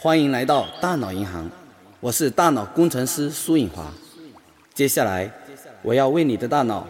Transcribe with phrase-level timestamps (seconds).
[0.00, 1.50] 欢迎来到大脑银行，
[1.98, 3.92] 我是大脑工程师苏颖华。
[4.72, 5.28] 接下来，
[5.82, 6.86] 我要为你的大脑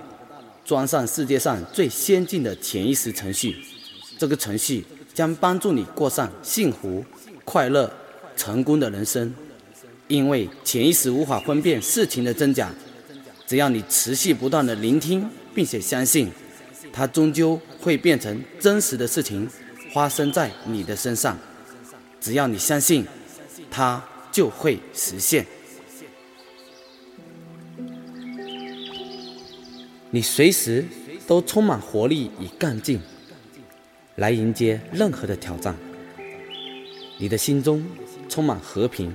[0.62, 3.56] 装上世界上最先进的潜意识程序。
[4.18, 7.02] 这个程序将帮助你过上幸福、
[7.46, 7.90] 快乐、
[8.36, 9.34] 成功的人生。
[10.06, 12.70] 因为潜意识无法分辨事情的真假，
[13.46, 16.30] 只要你持续不断的聆听，并且相信，
[16.92, 19.48] 它终究会变成真实的事情，
[19.94, 21.38] 发生在你的身上。
[22.20, 23.06] 只要你相信，
[23.70, 25.46] 它就会实现。
[30.10, 30.84] 你随时
[31.26, 33.00] 都充满活力与干劲，
[34.16, 35.76] 来迎接任何的挑战。
[37.18, 37.84] 你的心中
[38.28, 39.14] 充满和平、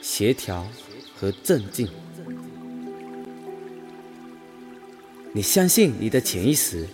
[0.00, 0.66] 协调
[1.14, 1.88] 和镇静。
[5.32, 6.88] 你相信你的潜意识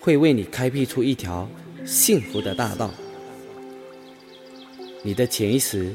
[0.00, 1.46] 会为你开辟出一条
[1.84, 2.90] 幸福的大道。
[5.02, 5.92] 你的潜意识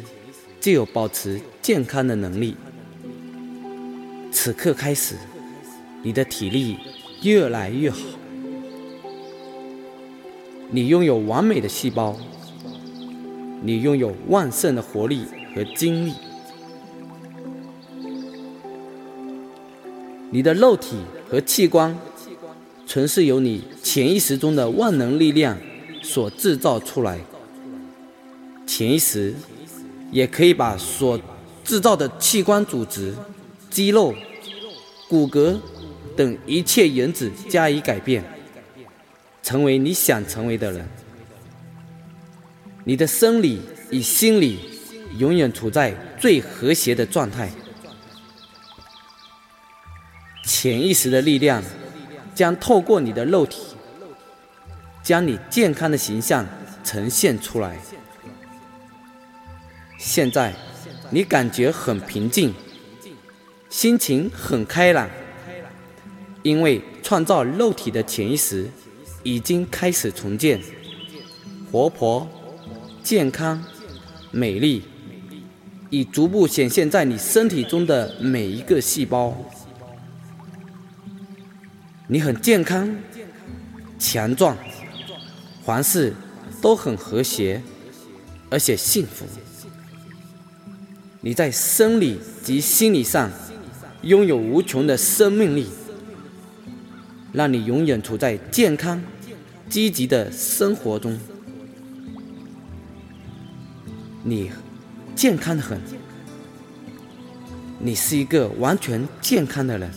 [0.61, 2.55] 就有保持健康的能力。
[4.31, 5.15] 此刻开始，
[6.01, 6.77] 你的体力
[7.21, 7.99] 越来越好，
[10.71, 12.17] 你拥有完美的细胞，
[13.61, 16.13] 你拥有旺盛的活力和精力。
[20.31, 20.97] 你的肉体
[21.29, 21.95] 和器官，
[22.87, 25.57] 全是由你潜意识中的万能力量
[26.01, 27.19] 所制造出来。
[28.65, 29.33] 潜意识
[30.11, 31.19] 也可以把所
[31.63, 33.13] 制造的器官组织、
[33.69, 34.13] 肌肉、
[35.07, 35.57] 骨骼
[36.15, 38.23] 等一切原子加以改变，
[39.41, 40.87] 成为你想成为的人。
[42.83, 44.59] 你的生理与心理
[45.17, 47.49] 永远处在最和谐的状态。
[50.45, 51.63] 潜意识的力量
[52.35, 53.61] 将透过你的肉体，
[55.01, 56.45] 将你健康的形象
[56.83, 57.79] 呈现出来。
[60.05, 60.53] 现在，
[61.11, 62.53] 你感觉很平静，
[63.69, 65.09] 心情很开朗，
[66.41, 68.69] 因为创造肉体的潜意识
[69.23, 70.61] 已经开始重建，
[71.71, 72.27] 活泼、
[73.01, 73.63] 健康、
[74.29, 74.83] 美丽，
[75.89, 79.33] 已逐步显现在你身体中的每一个细胞。
[82.07, 82.93] 你很健康、
[83.97, 84.57] 强壮，
[85.65, 86.13] 凡事
[86.61, 87.63] 都很和谐，
[88.49, 89.25] 而且幸福。
[91.25, 93.31] 你在生理及心理上
[94.01, 95.69] 拥有无穷的生命力，
[97.31, 99.01] 让你永远处在健康、
[99.69, 101.17] 积极的生活中。
[104.21, 104.51] 你
[105.15, 105.79] 健康的很，
[107.79, 109.89] 你是一个完全健康的人。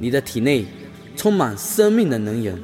[0.00, 0.66] 你的体内
[1.14, 2.58] 充满生命的能源，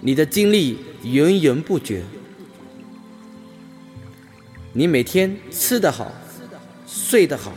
[0.00, 2.02] 你的精力源源不绝。
[4.78, 6.12] 你每天吃得好，
[6.86, 7.50] 睡得好，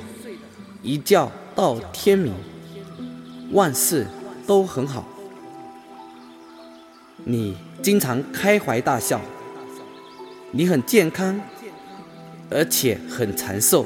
[0.81, 2.33] 一觉到天明，
[3.51, 4.07] 万事
[4.47, 5.05] 都很好。
[7.25, 9.19] 你经常开怀大笑，
[10.51, 11.41] 你很健康，
[12.49, 13.85] 而且很长寿。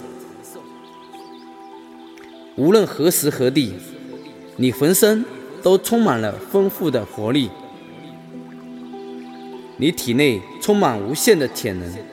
[2.55, 3.73] 无论何时何地，
[4.57, 5.25] 你浑身
[5.63, 7.49] 都充满了丰富的活力，
[9.77, 12.12] 你体内充满无限的潜能。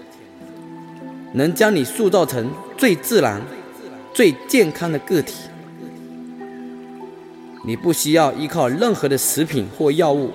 [1.33, 3.41] 能将你塑造成最自然、
[4.13, 5.35] 最健康的个体。
[7.65, 10.33] 你不需要依靠任何的食品或药物，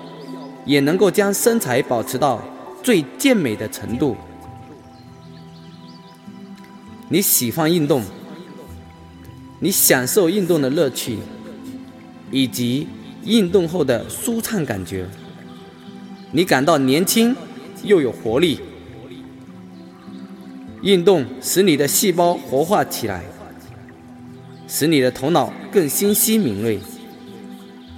[0.64, 2.42] 也能够将身材保持到
[2.82, 4.16] 最健美的程度。
[7.08, 8.02] 你喜欢运动，
[9.60, 11.18] 你享受运动的乐趣，
[12.30, 12.88] 以及
[13.24, 15.06] 运动后的舒畅感觉。
[16.32, 17.34] 你感到年轻
[17.82, 18.60] 又有活力。
[20.82, 23.24] 运动使你的细胞活化起来，
[24.68, 26.78] 使你的头脑更清晰敏锐，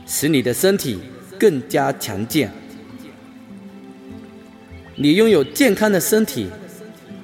[0.07, 0.99] 使你的身体
[1.39, 2.51] 更加强健。
[4.95, 6.49] 你拥有健康的身体，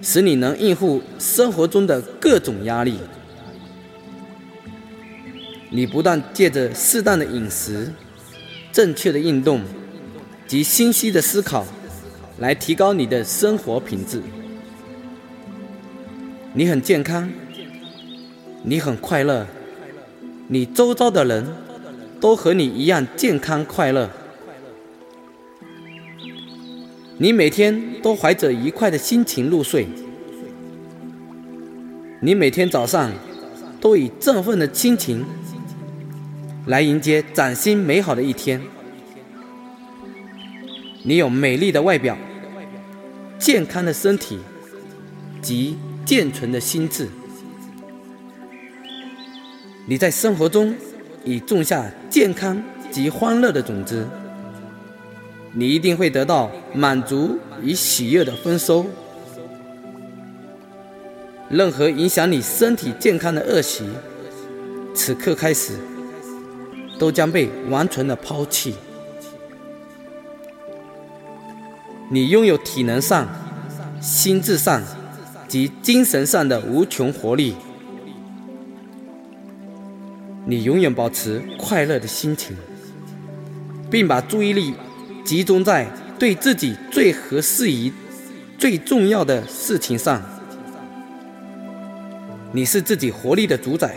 [0.02, 2.98] 使你能应付生活中的各种压力。
[5.70, 7.92] 你不断借着适当的饮食、
[8.70, 9.60] 正确的运动
[10.46, 11.66] 及清晰的思考，
[12.38, 14.22] 来提高你的生活品质。
[16.56, 17.28] 你很健康，
[18.62, 19.44] 你很快乐，
[20.46, 21.44] 你周遭的人
[22.20, 24.08] 都和你一样健康快乐。
[27.18, 29.88] 你每天都怀着愉快的心情入睡，
[32.20, 33.10] 你每天早上
[33.80, 35.24] 都以振奋的心情
[36.66, 38.62] 来迎接崭新美好的一天。
[41.02, 42.16] 你有美丽的外表，
[43.40, 44.38] 健康的身体
[45.42, 47.08] 及健全的心智。
[49.86, 50.74] 你在生活中
[51.24, 54.06] 已种下健康及欢乐的种子，
[55.52, 58.86] 你一定会得到满足与喜悦的丰收。
[61.50, 63.84] 任何影响你身体健康的恶习，
[64.94, 65.74] 此刻开始
[66.98, 68.74] 都将被完全的抛弃。
[72.10, 73.28] 你拥有体能上、
[74.00, 74.82] 心智上
[75.54, 77.54] 及精神上的无穷活力。
[80.44, 82.56] 你永远保持快乐的心情，
[83.88, 84.74] 并把注意力
[85.24, 85.86] 集中在
[86.18, 87.92] 对自己最合适宜、
[88.58, 90.20] 最重要的事情上。
[92.50, 93.94] 你是自己活力的主宰，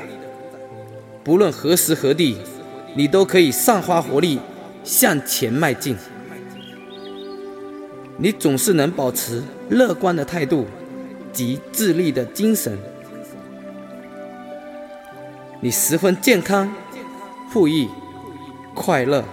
[1.24, 2.38] 不论何时何地，
[2.95, 4.39] 你都可以散发活力
[4.83, 5.95] 向前迈进。
[8.19, 10.68] 你总是能保持乐观的态度
[11.38, 12.75] 及自立的精神。
[15.62, 16.74] 你十分健康、
[17.51, 17.88] 富裕、
[18.74, 19.24] 快乐。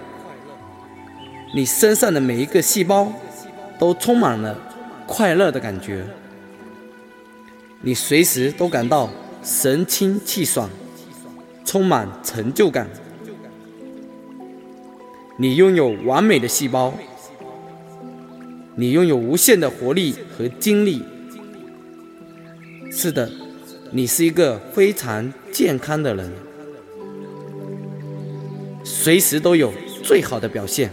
[1.55, 3.11] 你身上的每一个细胞
[3.79, 4.55] 都充满了
[5.07, 6.05] 快乐的感觉。
[7.81, 9.09] 你随时都感到
[9.41, 10.69] 神清气爽，
[11.65, 12.87] 充满成就感。
[15.37, 16.93] 你拥有完美的细胞，
[18.75, 21.03] 你拥有无限的活力和精力。
[22.97, 23.29] 是的，
[23.91, 26.31] 你是一个非常健康的人，
[28.85, 30.89] 随时都有最好的表现。